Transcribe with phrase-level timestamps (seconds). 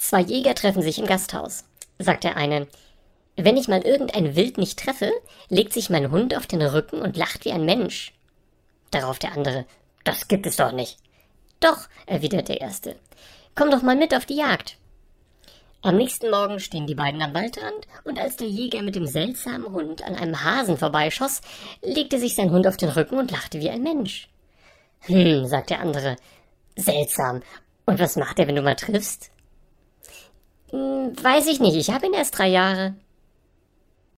[0.00, 1.64] Zwei Jäger treffen sich im Gasthaus.
[1.98, 2.66] Sagt der eine,
[3.36, 5.12] wenn ich mal irgendein Wild nicht treffe,
[5.50, 8.14] legt sich mein Hund auf den Rücken und lacht wie ein Mensch.
[8.90, 9.66] Darauf der andere,
[10.04, 10.96] das gibt es doch nicht.
[11.60, 12.96] Doch, erwidert der erste.
[13.54, 14.78] Komm doch mal mit auf die Jagd.
[15.82, 19.70] Am nächsten Morgen stehen die beiden am Waldrand, und als der Jäger mit dem seltsamen
[19.70, 21.42] Hund an einem Hasen vorbeischoss,
[21.82, 24.30] legte sich sein Hund auf den Rücken und lachte wie ein Mensch.
[25.00, 26.16] Hm, sagt der andere,
[26.74, 27.42] seltsam.
[27.84, 29.30] Und was macht er, wenn du mal triffst?
[31.22, 32.94] Weiß ich nicht, ich habe ihn erst drei Jahre.